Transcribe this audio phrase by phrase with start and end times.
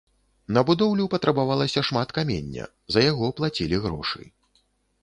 [0.55, 2.63] На будоўлю патрабавалася шмат камення,
[2.97, 4.21] за яго плацілі грошы.